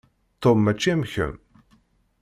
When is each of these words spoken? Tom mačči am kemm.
Tom 0.41 0.57
mačči 0.63 0.89
am 0.93 1.01
kemm. 1.11 1.35